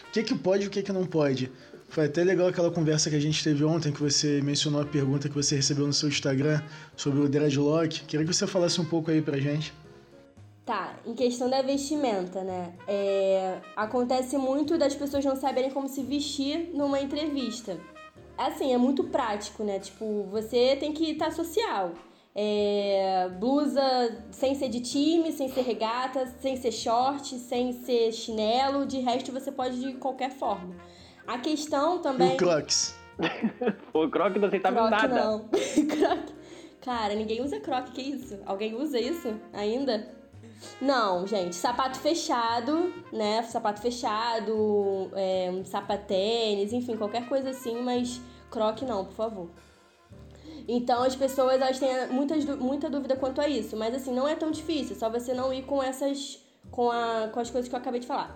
O 0.08 0.12
que, 0.12 0.24
que 0.24 0.34
pode 0.34 0.64
e 0.64 0.68
o 0.68 0.70
que, 0.72 0.82
que 0.82 0.92
não 0.92 1.06
pode? 1.06 1.52
Foi 1.88 2.06
até 2.06 2.24
legal 2.24 2.48
aquela 2.48 2.72
conversa 2.72 3.12
que 3.12 3.16
a 3.16 3.20
gente 3.20 3.44
teve 3.44 3.64
ontem, 3.64 3.92
que 3.92 4.02
você 4.02 4.42
mencionou 4.42 4.82
a 4.82 4.86
pergunta 4.86 5.30
que 5.30 5.36
você 5.36 5.56
recebeu 5.56 5.86
no 5.86 5.94
seu 5.94 6.10
Instagram 6.10 6.64
sobre 6.98 7.20
o 7.20 7.30
dreadlock. 7.30 8.06
Queria 8.06 8.26
que 8.26 8.34
você 8.34 8.48
falasse 8.48 8.82
um 8.82 8.86
pouco 8.86 9.12
aí 9.12 9.22
pra 9.22 9.38
gente. 9.38 9.72
Tá, 10.66 10.96
em 11.06 11.14
questão 11.14 11.48
da 11.48 11.62
vestimenta, 11.62 12.42
né? 12.42 12.74
É, 12.88 13.60
acontece 13.76 14.36
muito 14.36 14.80
das 14.80 14.96
pessoas 14.96 15.24
não 15.24 15.36
saberem 15.36 15.70
como 15.70 15.88
se 15.88 16.02
vestir 16.02 16.72
numa 16.74 17.00
entrevista. 17.00 17.78
Assim, 18.36 18.74
é 18.74 18.78
muito 18.80 19.04
prático, 19.04 19.64
né? 19.64 19.78
Tipo, 19.78 20.24
você 20.32 20.76
tem 20.78 20.92
que 20.92 21.12
estar 21.12 21.26
tá 21.26 21.32
social. 21.32 21.94
É, 22.36 23.30
blusa 23.40 24.26
sem 24.32 24.56
ser 24.56 24.70
de 24.70 24.80
time, 24.80 25.32
sem 25.32 25.50
ser 25.50 25.62
regata, 25.62 26.26
sem 26.42 26.56
ser 26.58 26.72
short, 26.72 27.38
sem 27.38 27.74
ser 27.74 28.12
chinelo. 28.12 28.86
De 28.86 29.00
resto, 29.00 29.32
você 29.32 29.52
pode 29.52 29.80
de 29.80 29.94
qualquer 29.94 30.32
forma. 30.32 30.76
A 31.28 31.38
questão 31.38 32.00
também. 32.00 32.34
O 32.34 32.38
Crocs. 32.38 32.96
o 33.94 34.10
Croc 34.10 34.36
não 34.38 34.48
aceitava 34.48 34.76
croc, 34.76 34.92
nada. 34.92 35.24
Não. 35.24 35.40
croc. 35.88 36.44
Cara, 36.84 37.16
ninguém 37.16 37.42
usa 37.42 37.62
Croc, 37.62 37.92
que 37.94 38.02
isso? 38.02 38.38
Alguém 38.46 38.76
usa 38.76 39.00
isso 39.00 39.34
ainda? 39.54 40.06
Não, 40.82 41.26
gente, 41.26 41.56
sapato 41.56 41.98
fechado, 41.98 42.94
né? 43.12 43.42
Sapato 43.44 43.82
fechado, 43.82 45.10
é, 45.16 45.50
um 45.50 45.64
sapatênis, 45.64 46.74
enfim, 46.74 46.98
qualquer 46.98 47.28
coisa 47.30 47.52
assim, 47.52 47.82
mas 47.82 48.20
Croc 48.52 48.82
não, 48.82 49.06
por 49.06 49.14
favor. 49.14 49.50
Então 50.68 51.04
as 51.04 51.16
pessoas 51.16 51.62
elas 51.62 51.80
têm 51.80 52.08
muitas, 52.10 52.46
muita 52.46 52.90
dúvida 52.90 53.16
quanto 53.16 53.42
a 53.42 53.48
isso, 53.48 53.76
mas 53.76 53.94
assim, 53.96 54.14
não 54.14 54.28
é 54.28 54.36
tão 54.36 54.52
difícil, 54.52 54.96
só 54.96 55.10
você 55.10 55.34
não 55.34 55.54
ir 55.54 55.64
com 55.64 55.82
essas. 55.82 56.40
com, 56.72 56.90
a, 56.90 57.30
com 57.34 57.40
as 57.40 57.50
coisas 57.50 57.70
que 57.70 57.76
eu 57.76 57.80
acabei 57.80 58.00
de 58.00 58.08
falar. 58.08 58.34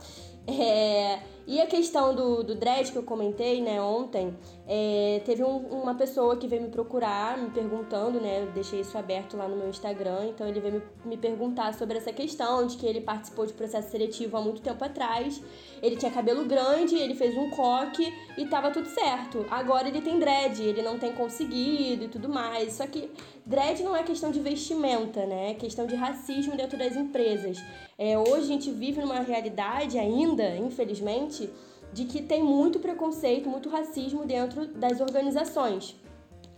É, 0.48 1.20
e 1.48 1.62
a 1.62 1.66
questão 1.66 2.13
do, 2.13 2.44
do 2.44 2.56
dread 2.56 2.92
que 2.92 2.98
eu 2.98 3.04
comentei, 3.04 3.62
né, 3.62 3.82
ontem, 3.82 4.36
é, 4.68 5.22
teve 5.24 5.46
um, 5.46 5.56
uma 5.82 5.96
pessoa 5.96 6.36
que 6.36 6.46
veio 6.46 6.62
me 6.62 6.68
procurar, 6.68 7.38
me 7.38 7.50
perguntando, 7.50 8.20
né, 8.20 8.42
eu 8.42 8.51
deixei 8.51 8.82
isso 8.82 8.98
aberto 8.98 9.38
lá 9.38 9.48
no 9.48 9.56
meu 9.56 9.70
Instagram, 9.70 10.25
então 10.25 10.46
ele 10.46 10.60
veio 10.60 10.74
me, 10.74 11.12
me 11.12 11.18
perguntar 11.18 11.74
sobre 11.74 11.98
essa 11.98 12.12
questão 12.12 12.68
de 12.68 12.75
que 12.75 12.86
ele 12.86 13.00
participou 13.00 13.46
de 13.46 13.54
processo 13.54 13.89
seletivo 13.89 14.36
há 14.36 14.42
muito 14.42 14.62
tempo 14.62 14.84
atrás, 14.84 15.42
ele 15.82 15.96
tinha 15.96 16.12
cabelo 16.12 16.44
grande, 16.44 16.96
ele 16.96 17.16
fez 17.16 17.38
um 17.38 17.50
coque 17.51 18.13
e 18.38 18.46
tava 18.48 18.70
tudo 18.72 18.89
certo. 18.89 19.46
Agora 19.50 19.88
ele 19.88 20.01
tem 20.01 20.20
dread, 20.20 20.62
ele 20.62 20.82
não 20.82 21.00
tem 21.00 21.13
conseguido 21.13 22.04
e 22.04 22.08
tudo 22.10 22.27
mais, 22.27 22.74
só 22.74 22.86
que 22.88 23.10
dread 23.46 23.82
não 23.84 23.96
é 23.96 24.04
questão 24.04 24.32
de 24.32 24.42
vestimenta, 24.42 25.25
né, 25.25 25.51
é 25.51 25.54
questão 25.54 25.88
de 25.88 25.96
racismo 25.96 26.58
dentro 26.58 26.77
das 26.77 26.98
empresas. 26.98 27.58
É, 27.98 28.18
hoje 28.18 28.44
a 28.44 28.48
gente 28.48 28.70
vive 28.70 29.01
numa 29.01 29.22
realidade 29.22 29.98
ainda, 29.98 30.56
infelizmente, 30.58 31.37
de 31.94 32.06
que 32.06 32.22
tem 32.22 32.44
muito 32.44 32.79
preconceito, 32.79 33.50
muito 33.50 33.70
racismo 33.70 34.25
dentro 34.25 34.67
das 34.67 35.00
organizações. 35.00 35.96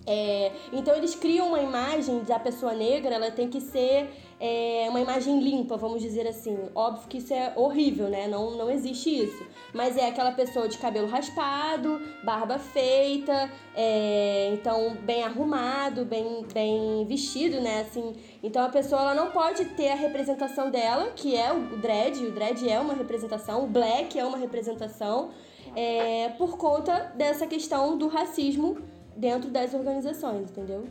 É, 0.05 0.51
então 0.73 0.95
eles 0.95 1.13
criam 1.13 1.49
uma 1.49 1.61
imagem 1.61 2.23
da 2.23 2.39
pessoa 2.39 2.73
negra, 2.73 3.15
ela 3.15 3.31
tem 3.31 3.47
que 3.47 3.61
ser 3.61 4.09
é, 4.39 4.87
uma 4.89 5.01
imagem 5.01 5.41
limpa, 5.41 5.75
vamos 5.75 6.01
dizer 6.01 6.25
assim. 6.25 6.57
Óbvio 6.73 7.09
que 7.09 7.17
isso 7.17 7.33
é 7.33 7.51
horrível, 7.57 8.07
né? 8.07 8.27
Não, 8.27 8.51
não 8.51 8.71
existe 8.71 9.09
isso. 9.09 9.45
Mas 9.73 9.97
é 9.97 10.07
aquela 10.07 10.31
pessoa 10.31 10.67
de 10.69 10.77
cabelo 10.77 11.07
raspado, 11.07 12.01
barba 12.23 12.57
feita, 12.57 13.51
é, 13.75 14.49
então 14.53 14.95
bem 15.01 15.23
arrumado, 15.23 16.05
bem, 16.05 16.45
bem 16.53 17.05
vestido, 17.05 17.59
né? 17.59 17.81
Assim, 17.81 18.15
então 18.41 18.63
a 18.63 18.69
pessoa 18.69 19.01
ela 19.01 19.13
não 19.13 19.31
pode 19.31 19.65
ter 19.65 19.89
a 19.89 19.95
representação 19.95 20.71
dela, 20.71 21.11
que 21.15 21.35
é 21.35 21.51
o 21.51 21.77
dread, 21.77 22.25
o 22.25 22.31
dread 22.31 22.69
é 22.69 22.79
uma 22.79 22.93
representação, 22.93 23.65
o 23.65 23.67
black 23.67 24.17
é 24.17 24.23
uma 24.23 24.37
representação, 24.37 25.31
é, 25.75 26.29
por 26.37 26.57
conta 26.57 27.11
dessa 27.15 27.45
questão 27.45 27.97
do 27.97 28.07
racismo 28.07 28.77
dentro 29.17 29.49
das 29.49 29.73
organizações, 29.73 30.49
entendeu? 30.49 30.85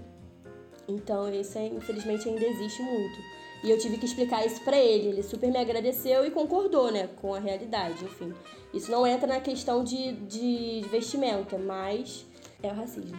Então 0.86 1.30
isso 1.32 1.56
é, 1.58 1.66
infelizmente 1.66 2.28
ainda 2.28 2.44
existe 2.44 2.82
muito. 2.82 3.37
E 3.62 3.70
eu 3.70 3.78
tive 3.78 3.98
que 3.98 4.06
explicar 4.06 4.46
isso 4.46 4.62
para 4.62 4.76
ele. 4.76 5.08
Ele 5.08 5.22
super 5.22 5.50
me 5.50 5.58
agradeceu 5.58 6.24
e 6.26 6.30
concordou, 6.30 6.90
né, 6.90 7.08
com 7.20 7.34
a 7.34 7.38
realidade, 7.38 8.04
enfim. 8.04 8.32
Isso 8.72 8.90
não 8.90 9.06
entra 9.06 9.26
na 9.26 9.40
questão 9.40 9.82
de, 9.82 10.12
de 10.12 10.84
vestimenta, 10.88 11.58
mas 11.58 12.26
é 12.62 12.68
o 12.68 12.74
racismo. 12.74 13.18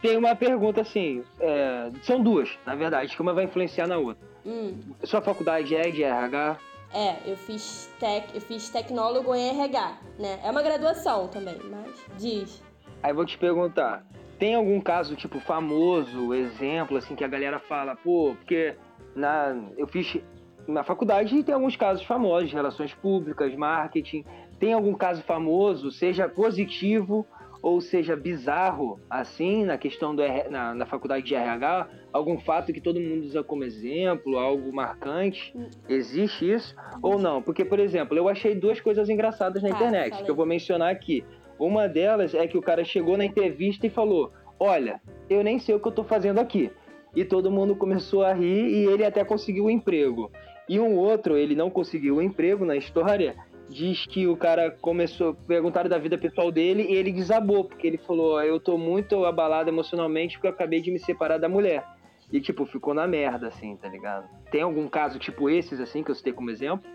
Tem 0.00 0.16
uma 0.16 0.36
pergunta 0.36 0.82
assim, 0.82 1.24
é, 1.40 1.90
são 2.02 2.22
duas, 2.22 2.50
na 2.64 2.76
verdade, 2.76 3.16
que 3.16 3.20
uma 3.20 3.34
vai 3.34 3.44
influenciar 3.44 3.88
na 3.88 3.98
outra. 3.98 4.22
Hum. 4.46 4.78
Sua 5.02 5.20
faculdade 5.20 5.74
é 5.74 5.90
de 5.90 6.04
RH? 6.04 6.58
É, 6.94 7.16
eu 7.26 7.36
fiz, 7.36 7.90
tec, 7.98 8.32
eu 8.32 8.40
fiz 8.40 8.68
tecnólogo 8.70 9.34
em 9.34 9.48
RH, 9.48 9.98
né? 10.18 10.40
É 10.42 10.50
uma 10.50 10.62
graduação 10.62 11.28
também, 11.28 11.58
mas 11.64 11.92
diz. 12.16 12.62
Aí 13.02 13.12
vou 13.12 13.26
te 13.26 13.36
perguntar, 13.36 14.04
tem 14.38 14.54
algum 14.54 14.80
caso, 14.80 15.16
tipo, 15.16 15.40
famoso, 15.40 16.32
exemplo, 16.32 16.96
assim, 16.96 17.16
que 17.16 17.24
a 17.24 17.28
galera 17.28 17.58
fala, 17.58 17.96
pô, 17.96 18.36
porque 18.38 18.76
na, 19.18 19.56
eu 19.76 19.86
fiz 19.86 20.18
na 20.66 20.84
faculdade 20.84 21.36
e 21.36 21.42
tem 21.42 21.54
alguns 21.54 21.76
casos 21.76 22.04
famosos, 22.04 22.52
relações 22.52 22.94
públicas, 22.94 23.54
marketing. 23.54 24.24
Tem 24.58 24.72
algum 24.72 24.94
caso 24.94 25.22
famoso, 25.22 25.90
seja 25.90 26.28
positivo 26.28 27.26
ou 27.60 27.80
seja 27.80 28.14
bizarro, 28.14 29.00
assim, 29.10 29.64
na 29.64 29.76
questão 29.76 30.14
do 30.14 30.22
na, 30.48 30.74
na 30.74 30.86
faculdade 30.86 31.26
de 31.26 31.34
RH, 31.34 31.88
algum 32.12 32.38
fato 32.38 32.72
que 32.72 32.80
todo 32.80 33.00
mundo 33.00 33.24
usa 33.24 33.42
como 33.42 33.64
exemplo, 33.64 34.38
algo 34.38 34.72
marcante? 34.72 35.52
Existe 35.88 36.50
isso 36.52 36.76
ou 37.02 37.18
não? 37.18 37.42
Porque, 37.42 37.64
por 37.64 37.80
exemplo, 37.80 38.16
eu 38.16 38.28
achei 38.28 38.54
duas 38.54 38.80
coisas 38.80 39.08
engraçadas 39.08 39.62
na 39.62 39.70
ah, 39.70 39.72
internet 39.72 40.22
que 40.22 40.30
eu 40.30 40.36
vou 40.36 40.46
mencionar 40.46 40.90
aqui. 40.92 41.24
Uma 41.58 41.88
delas 41.88 42.32
é 42.34 42.46
que 42.46 42.56
o 42.56 42.62
cara 42.62 42.84
chegou 42.84 43.16
na 43.16 43.24
entrevista 43.24 43.86
e 43.86 43.90
falou: 43.90 44.32
Olha, 44.60 45.00
eu 45.28 45.42
nem 45.42 45.58
sei 45.58 45.74
o 45.74 45.80
que 45.80 45.88
eu 45.88 45.92
tô 45.92 46.04
fazendo 46.04 46.38
aqui. 46.38 46.70
E 47.14 47.24
todo 47.24 47.50
mundo 47.50 47.74
começou 47.74 48.22
a 48.22 48.32
rir 48.32 48.68
e 48.68 48.86
ele 48.86 49.04
até 49.04 49.24
conseguiu 49.24 49.66
um 49.66 49.70
emprego. 49.70 50.30
E 50.68 50.78
um 50.78 50.96
outro, 50.96 51.36
ele 51.36 51.54
não 51.54 51.70
conseguiu 51.70 52.16
o 52.16 52.18
um 52.18 52.22
emprego 52.22 52.64
na 52.64 52.76
história. 52.76 53.34
Diz 53.68 54.06
que 54.06 54.26
o 54.26 54.36
cara 54.36 54.70
começou, 54.70 55.34
perguntaram 55.34 55.90
da 55.90 55.98
vida 55.98 56.16
pessoal 56.16 56.50
dele 56.50 56.86
e 56.88 56.94
ele 56.94 57.12
desabou, 57.12 57.64
porque 57.64 57.86
ele 57.86 57.98
falou: 57.98 58.40
Eu 58.42 58.58
tô 58.58 58.78
muito 58.78 59.24
abalado 59.24 59.68
emocionalmente 59.68 60.36
porque 60.36 60.46
eu 60.46 60.52
acabei 60.52 60.80
de 60.80 60.90
me 60.90 60.98
separar 60.98 61.38
da 61.38 61.48
mulher. 61.48 61.84
E, 62.30 62.40
tipo, 62.40 62.66
ficou 62.66 62.92
na 62.92 63.06
merda, 63.06 63.48
assim, 63.48 63.76
tá 63.76 63.88
ligado? 63.88 64.28
Tem 64.50 64.60
algum 64.60 64.86
caso 64.86 65.18
tipo 65.18 65.48
esses, 65.48 65.80
assim, 65.80 66.02
que 66.02 66.10
eu 66.10 66.14
citei 66.14 66.32
como 66.32 66.50
exemplo? 66.50 66.88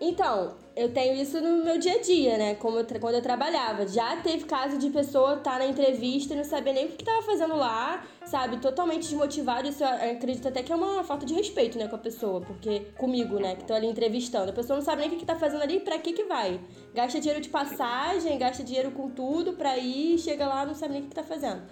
Então, 0.00 0.54
eu 0.76 0.92
tenho 0.92 1.14
isso 1.14 1.40
no 1.40 1.64
meu 1.64 1.78
dia 1.78 1.94
a 1.94 2.02
dia, 2.02 2.36
né? 2.36 2.54
Como 2.56 2.78
eu, 2.78 2.86
quando 3.00 3.14
eu 3.14 3.22
trabalhava. 3.22 3.88
Já 3.88 4.16
teve 4.16 4.44
caso 4.44 4.76
de 4.76 4.90
pessoa 4.90 5.36
estar 5.36 5.52
tá 5.52 5.58
na 5.58 5.66
entrevista 5.66 6.34
e 6.34 6.36
não 6.36 6.44
saber 6.44 6.74
nem 6.74 6.84
o 6.84 6.88
que, 6.90 7.02
estava 7.02 7.22
fazendo 7.22 7.56
lá, 7.56 8.04
sabe? 8.26 8.58
Totalmente 8.58 9.08
desmotivado. 9.08 9.66
Isso 9.66 9.82
eu 9.82 10.12
acredito 10.12 10.48
até 10.48 10.62
que 10.62 10.70
é 10.70 10.76
uma 10.76 11.02
falta 11.02 11.24
de 11.24 11.32
respeito, 11.32 11.78
né, 11.78 11.88
com 11.88 11.96
a 11.96 11.98
pessoa. 11.98 12.42
Porque, 12.42 12.80
comigo, 12.98 13.38
né, 13.38 13.56
que 13.56 13.64
tô 13.64 13.72
ali 13.72 13.86
entrevistando. 13.86 14.50
A 14.50 14.52
pessoa 14.52 14.76
não 14.76 14.84
sabe 14.84 15.00
nem 15.00 15.08
o 15.08 15.12
que, 15.12 15.20
que 15.20 15.24
tá 15.24 15.36
fazendo 15.36 15.62
ali 15.62 15.76
e 15.76 15.80
pra 15.80 15.98
que 15.98 16.12
que 16.12 16.24
vai. 16.24 16.60
Gasta 16.94 17.18
dinheiro 17.18 17.40
de 17.40 17.48
passagem, 17.48 18.36
gasta 18.36 18.62
dinheiro 18.62 18.90
com 18.90 19.08
tudo 19.08 19.54
pra 19.54 19.78
ir, 19.78 20.18
chega 20.18 20.46
lá 20.46 20.66
não 20.66 20.74
sabe 20.74 20.92
nem 20.92 21.00
o 21.00 21.04
que, 21.04 21.10
que 21.10 21.16
tá 21.16 21.24
fazendo. 21.24 21.62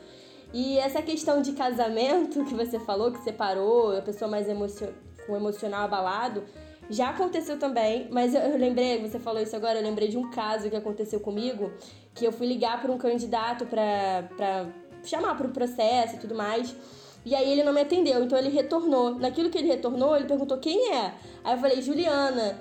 E 0.50 0.78
essa 0.78 1.02
questão 1.02 1.42
de 1.42 1.52
casamento 1.52 2.42
que 2.46 2.54
você 2.54 2.78
falou, 2.78 3.12
que 3.12 3.18
separou, 3.18 3.94
a 3.94 4.00
pessoa 4.00 4.30
mais 4.30 4.48
emocion... 4.48 4.88
com 5.26 5.36
emocional 5.36 5.84
abalado 5.84 6.42
já 6.90 7.10
aconteceu 7.10 7.58
também, 7.58 8.08
mas 8.10 8.34
eu 8.34 8.56
lembrei, 8.56 9.00
você 9.00 9.18
falou 9.18 9.42
isso 9.42 9.56
agora, 9.56 9.78
eu 9.78 9.82
lembrei 9.82 10.08
de 10.08 10.18
um 10.18 10.30
caso 10.30 10.68
que 10.68 10.76
aconteceu 10.76 11.20
comigo, 11.20 11.72
que 12.14 12.26
eu 12.26 12.32
fui 12.32 12.46
ligar 12.46 12.80
para 12.80 12.92
um 12.92 12.98
candidato 12.98 13.66
para 13.66 14.66
chamar 15.02 15.36
para 15.36 15.46
o 15.46 15.50
processo 15.50 16.16
e 16.16 16.18
tudo 16.18 16.34
mais. 16.34 16.74
E 17.24 17.34
aí 17.34 17.50
ele 17.50 17.62
não 17.62 17.72
me 17.72 17.80
atendeu, 17.80 18.22
então 18.22 18.36
ele 18.38 18.50
retornou. 18.50 19.18
Naquilo 19.18 19.48
que 19.48 19.56
ele 19.56 19.68
retornou, 19.68 20.14
ele 20.14 20.26
perguntou 20.26 20.58
quem 20.58 20.92
é. 20.92 21.14
Aí 21.42 21.54
eu 21.54 21.58
falei, 21.58 21.80
Juliana. 21.80 22.60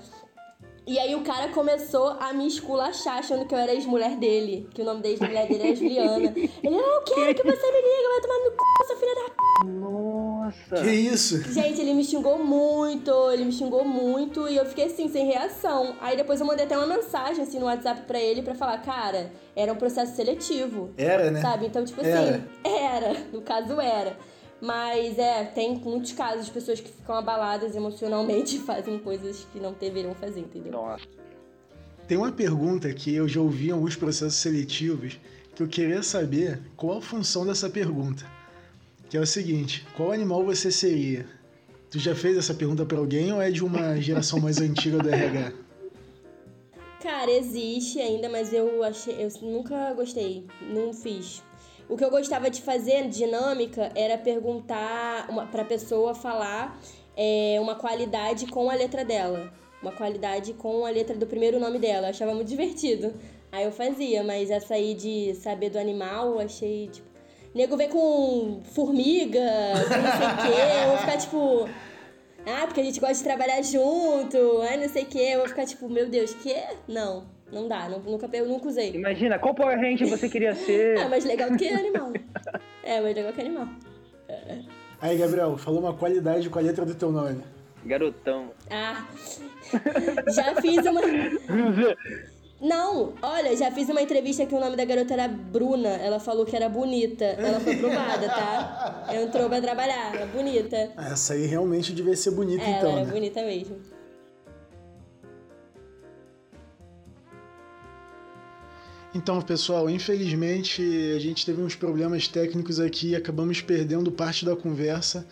E 0.85 0.99
aí 0.99 1.15
o 1.15 1.21
cara 1.21 1.47
começou 1.49 2.17
a 2.19 2.33
me 2.33 2.45
esculachar, 2.45 3.19
achando 3.19 3.45
que 3.45 3.55
eu 3.55 3.57
era 3.57 3.73
ex-mulher 3.73 4.17
dele. 4.17 4.67
Que 4.73 4.81
o 4.81 4.85
nome 4.85 5.01
da 5.01 5.07
ex-mulher 5.07 5.47
dele 5.47 5.67
era 5.67 5.75
Juliana. 5.75 6.33
Ele, 6.35 6.51
não 6.63 7.03
quero 7.05 7.35
que 7.35 7.43
você 7.43 7.71
me 7.71 7.81
liga, 7.81 8.09
vai 8.09 8.21
tomar 8.21 8.39
no 8.39 8.51
c... 8.51 8.87
sua 8.87 8.95
filha 8.97 9.15
da 9.15 9.29
p... 9.29 9.43
Nossa! 9.65 10.83
Que 10.83 10.91
isso? 10.91 11.53
Gente, 11.53 11.79
ele 11.79 11.93
me 11.93 12.03
xingou 12.03 12.37
muito, 12.37 13.11
ele 13.31 13.45
me 13.45 13.51
xingou 13.53 13.85
muito 13.85 14.49
e 14.49 14.57
eu 14.57 14.65
fiquei 14.65 14.85
assim, 14.85 15.07
sem 15.07 15.25
reação. 15.25 15.95
Aí 16.01 16.17
depois 16.17 16.41
eu 16.41 16.45
mandei 16.45 16.65
até 16.65 16.77
uma 16.77 16.87
mensagem 16.87 17.43
assim 17.43 17.59
no 17.59 17.65
WhatsApp 17.65 18.01
pra 18.01 18.19
ele 18.19 18.41
pra 18.41 18.53
falar, 18.53 18.79
cara, 18.79 19.31
era 19.55 19.71
um 19.71 19.77
processo 19.77 20.15
seletivo. 20.15 20.91
Era, 20.97 21.31
né? 21.31 21.41
Sabe? 21.41 21.67
Então, 21.67 21.85
tipo 21.85 22.05
era. 22.05 22.19
assim, 22.19 22.43
era. 22.65 23.13
No 23.31 23.41
caso, 23.41 23.79
era. 23.79 24.17
Mas 24.63 25.19
é, 25.19 25.43
tem 25.43 25.75
muitos 25.75 26.13
casos 26.13 26.45
de 26.45 26.51
pessoas 26.53 26.79
que 26.79 26.89
ficam 26.89 27.15
abaladas 27.15 27.75
emocionalmente 27.75 28.55
e 28.55 28.59
fazem 28.59 28.97
coisas 28.97 29.45
que 29.51 29.59
não 29.59 29.73
deveriam 29.73 30.15
fazer, 30.15 30.39
entendeu? 30.39 30.71
Nossa. 30.71 31.03
Tem 32.07 32.17
uma 32.17 32.31
pergunta 32.31 32.91
que 32.93 33.13
eu 33.13 33.27
já 33.27 33.41
ouvi 33.41 33.67
em 33.67 33.71
alguns 33.71 33.97
processos 33.97 34.35
seletivos 34.35 35.19
que 35.53 35.61
eu 35.61 35.67
queria 35.67 36.01
saber 36.01 36.61
qual 36.77 36.99
a 36.99 37.01
função 37.01 37.45
dessa 37.45 37.69
pergunta. 37.69 38.25
Que 39.09 39.17
é 39.17 39.19
o 39.19 39.27
seguinte: 39.27 39.85
qual 39.97 40.13
animal 40.13 40.45
você 40.45 40.71
seria? 40.71 41.25
Tu 41.91 41.99
já 41.99 42.15
fez 42.15 42.37
essa 42.37 42.53
pergunta 42.53 42.85
para 42.85 42.97
alguém 42.97 43.33
ou 43.33 43.41
é 43.41 43.51
de 43.51 43.65
uma 43.65 43.97
geração 43.99 44.39
mais 44.39 44.61
antiga 44.61 44.97
do 44.97 45.09
RH? 45.09 45.51
Cara, 47.01 47.31
existe 47.31 47.99
ainda, 47.99 48.29
mas 48.29 48.53
eu 48.53 48.81
achei, 48.81 49.21
eu 49.21 49.29
nunca 49.41 49.93
gostei, 49.93 50.47
não 50.73 50.93
fiz. 50.93 51.43
O 51.89 51.97
que 51.97 52.03
eu 52.03 52.09
gostava 52.09 52.49
de 52.49 52.61
fazer, 52.61 53.07
dinâmica, 53.09 53.91
era 53.95 54.17
perguntar 54.17 55.29
uma, 55.29 55.45
pra 55.45 55.65
pessoa 55.65 56.15
falar 56.15 56.79
é, 57.15 57.57
uma 57.59 57.75
qualidade 57.75 58.47
com 58.47 58.69
a 58.69 58.73
letra 58.73 59.03
dela. 59.03 59.51
Uma 59.81 59.91
qualidade 59.91 60.53
com 60.53 60.85
a 60.85 60.89
letra 60.89 61.15
do 61.15 61.27
primeiro 61.27 61.59
nome 61.59 61.77
dela. 61.77 62.07
Eu 62.07 62.11
achava 62.11 62.33
muito 62.33 62.47
divertido. 62.47 63.13
Aí 63.51 63.65
eu 63.65 63.71
fazia, 63.71 64.23
mas 64.23 64.49
essa 64.49 64.75
aí 64.75 64.93
de 64.93 65.35
saber 65.35 65.69
do 65.69 65.77
animal, 65.77 66.33
eu 66.33 66.39
achei, 66.39 66.87
tipo. 66.87 67.13
Nego 67.53 67.77
vem 67.77 67.89
com 67.89 68.61
formiga, 68.63 69.39
com 69.87 70.01
não 70.01 70.11
sei 70.17 70.27
o 70.27 70.55
quê. 70.55 70.61
Eu 70.83 70.89
vou 70.89 70.97
ficar 70.97 71.17
tipo. 71.17 71.69
Ah, 72.45 72.65
porque 72.65 72.81
a 72.81 72.83
gente 72.83 72.99
gosta 72.99 73.15
de 73.15 73.23
trabalhar 73.23 73.61
junto, 73.61 74.61
ai 74.63 74.77
não 74.77 74.89
sei 74.89 75.03
o 75.03 75.05
quê. 75.05 75.29
Eu 75.33 75.39
vou 75.39 75.47
ficar 75.47 75.65
tipo, 75.65 75.87
meu 75.87 76.09
Deus, 76.09 76.33
que? 76.33 76.55
Não. 76.87 77.32
Não 77.53 77.67
dá, 77.67 77.87
não, 77.87 77.99
nunca, 77.99 78.27
eu 78.33 78.47
nunca 78.47 78.67
usei. 78.67 78.95
Imagina, 78.95 79.37
qual 79.37 79.53
Power 79.53 79.77
Ranger 79.79 80.07
você 80.07 80.27
queria 80.27 80.55
ser? 80.55 80.97
é 80.97 81.07
mais 81.07 81.23
legal 81.23 81.55
que 81.55 81.67
animal. 81.69 82.11
É, 82.83 82.99
mais 82.99 83.15
legal 83.15 83.31
que 83.31 83.41
animal. 83.41 83.67
Aí, 84.99 85.17
Gabriel, 85.17 85.57
falou 85.57 85.81
uma 85.81 85.93
qualidade 85.93 86.49
com 86.49 86.57
a 86.57 86.61
letra 86.61 86.85
do 86.85 86.95
teu 86.95 87.11
nome. 87.11 87.43
Garotão. 87.85 88.51
Ah, 88.71 89.05
já 90.33 90.55
fiz 90.61 90.85
uma... 90.85 91.01
Não, 92.61 93.13
olha, 93.21 93.55
já 93.57 93.69
fiz 93.71 93.89
uma 93.89 94.01
entrevista 94.01 94.45
que 94.45 94.55
o 94.55 94.59
nome 94.59 94.77
da 94.77 94.85
garota 94.85 95.13
era 95.13 95.27
Bruna. 95.27 95.89
Ela 95.89 96.17
falou 96.17 96.45
que 96.45 96.55
era 96.55 96.69
bonita. 96.69 97.25
Ela 97.25 97.59
foi 97.59 97.75
aprovada, 97.75 98.25
tá? 98.29 99.05
Entrou 99.13 99.49
pra 99.49 99.59
trabalhar, 99.59 100.15
era 100.15 100.25
bonita. 100.27 100.91
Essa 100.97 101.33
aí 101.33 101.45
realmente 101.45 101.91
devia 101.91 102.15
ser 102.15 102.31
bonita, 102.31 102.63
É, 102.63 102.77
então. 102.77 102.89
ela 102.91 102.99
era 103.01 103.05
né? 103.07 103.11
bonita 103.11 103.41
mesmo. 103.43 103.75
Então, 109.15 109.39
pessoal, 109.41 109.87
infelizmente 109.89 110.81
a 111.15 111.19
gente 111.19 111.45
teve 111.45 111.61
uns 111.61 111.75
problemas 111.75 112.27
técnicos 112.27 112.79
aqui 112.79 113.09
e 113.09 113.15
acabamos 113.15 113.61
perdendo 113.61 114.11
parte 114.11 114.43
da 114.43 114.55
conversa, 114.55 115.25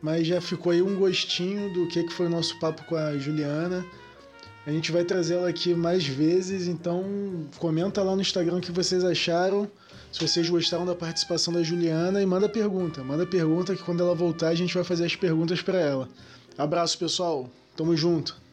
mas 0.00 0.24
já 0.24 0.40
ficou 0.40 0.70
aí 0.70 0.80
um 0.80 0.96
gostinho 0.96 1.72
do 1.74 1.88
que 1.88 2.04
que 2.04 2.12
foi 2.12 2.26
o 2.26 2.30
nosso 2.30 2.56
papo 2.60 2.84
com 2.84 2.94
a 2.94 3.18
Juliana. 3.18 3.84
A 4.64 4.70
gente 4.70 4.92
vai 4.92 5.02
trazê-la 5.02 5.48
aqui 5.48 5.74
mais 5.74 6.06
vezes, 6.06 6.68
então 6.68 7.48
comenta 7.58 8.04
lá 8.04 8.14
no 8.14 8.20
Instagram 8.20 8.58
o 8.58 8.60
que 8.60 8.70
vocês 8.70 9.02
acharam, 9.02 9.68
se 10.12 10.20
vocês 10.20 10.48
gostaram 10.48 10.86
da 10.86 10.94
participação 10.94 11.52
da 11.52 11.62
Juliana 11.62 12.22
e 12.22 12.26
manda 12.26 12.48
pergunta. 12.48 13.02
Manda 13.02 13.26
pergunta 13.26 13.74
que 13.74 13.82
quando 13.82 14.00
ela 14.00 14.14
voltar 14.14 14.48
a 14.48 14.54
gente 14.54 14.74
vai 14.74 14.84
fazer 14.84 15.04
as 15.04 15.16
perguntas 15.16 15.60
para 15.60 15.80
ela. 15.80 16.08
Abraço, 16.56 16.96
pessoal. 16.96 17.50
Tamo 17.76 17.96
junto. 17.96 18.47